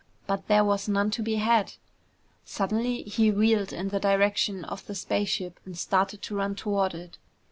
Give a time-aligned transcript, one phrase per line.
[0.25, 1.73] But there was none to be had.
[2.43, 7.19] Suddenly he wheeled in the direction of the spaceship and started to run toward it.